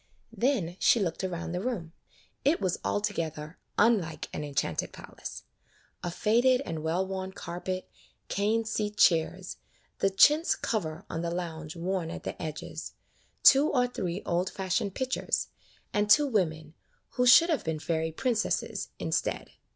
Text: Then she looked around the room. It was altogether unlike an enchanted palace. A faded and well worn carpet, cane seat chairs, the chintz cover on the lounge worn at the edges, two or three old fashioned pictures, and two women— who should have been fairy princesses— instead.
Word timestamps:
Then 0.35 0.77
she 0.79 0.99
looked 0.99 1.23
around 1.23 1.51
the 1.51 1.61
room. 1.61 1.93
It 2.43 2.59
was 2.59 2.79
altogether 2.83 3.59
unlike 3.77 4.29
an 4.33 4.43
enchanted 4.43 4.91
palace. 4.93 5.43
A 6.03 6.09
faded 6.09 6.59
and 6.65 6.81
well 6.81 7.05
worn 7.05 7.33
carpet, 7.33 7.87
cane 8.27 8.65
seat 8.65 8.97
chairs, 8.97 9.57
the 9.99 10.09
chintz 10.09 10.55
cover 10.55 11.05
on 11.07 11.21
the 11.21 11.29
lounge 11.29 11.75
worn 11.75 12.09
at 12.09 12.23
the 12.23 12.41
edges, 12.41 12.93
two 13.43 13.69
or 13.71 13.85
three 13.85 14.23
old 14.25 14.49
fashioned 14.49 14.95
pictures, 14.95 15.49
and 15.93 16.09
two 16.09 16.25
women— 16.25 16.73
who 17.11 17.27
should 17.27 17.51
have 17.51 17.63
been 17.63 17.77
fairy 17.77 18.11
princesses— 18.11 18.89
instead. 18.97 19.51